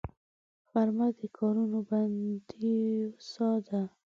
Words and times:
غرمه 0.69 1.07
د 1.19 1.21
کارونو 1.37 1.77
د 1.83 1.85
بندېدو 1.89 2.75
ساه 3.31 3.57
ده 3.67 3.81